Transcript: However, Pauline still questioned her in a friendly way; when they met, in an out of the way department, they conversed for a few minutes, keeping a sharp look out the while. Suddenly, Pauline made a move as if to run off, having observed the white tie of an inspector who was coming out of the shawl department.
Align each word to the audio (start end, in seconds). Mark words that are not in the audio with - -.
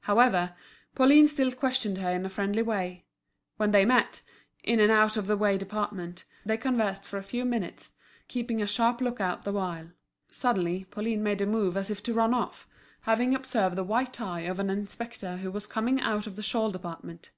However, 0.00 0.54
Pauline 0.94 1.26
still 1.26 1.50
questioned 1.50 1.96
her 1.96 2.10
in 2.10 2.26
a 2.26 2.28
friendly 2.28 2.60
way; 2.60 3.06
when 3.56 3.70
they 3.70 3.86
met, 3.86 4.20
in 4.62 4.80
an 4.80 4.90
out 4.90 5.16
of 5.16 5.26
the 5.26 5.34
way 5.34 5.56
department, 5.56 6.26
they 6.44 6.58
conversed 6.58 7.08
for 7.08 7.16
a 7.16 7.22
few 7.22 7.46
minutes, 7.46 7.90
keeping 8.28 8.60
a 8.60 8.66
sharp 8.66 9.00
look 9.00 9.18
out 9.18 9.44
the 9.44 9.52
while. 9.52 9.88
Suddenly, 10.28 10.84
Pauline 10.90 11.22
made 11.22 11.40
a 11.40 11.46
move 11.46 11.78
as 11.78 11.88
if 11.88 12.02
to 12.02 12.12
run 12.12 12.34
off, 12.34 12.68
having 13.08 13.34
observed 13.34 13.76
the 13.76 13.82
white 13.82 14.12
tie 14.12 14.40
of 14.40 14.60
an 14.60 14.68
inspector 14.68 15.38
who 15.38 15.50
was 15.50 15.66
coming 15.66 16.02
out 16.02 16.26
of 16.26 16.36
the 16.36 16.42
shawl 16.42 16.70
department. 16.70 17.30